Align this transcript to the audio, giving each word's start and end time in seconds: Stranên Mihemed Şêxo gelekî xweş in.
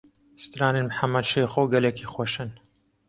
Stranên 0.43 0.87
Mihemed 0.89 1.25
Şêxo 1.31 1.63
gelekî 1.73 2.05
xweş 2.13 2.35
in. 2.43 2.51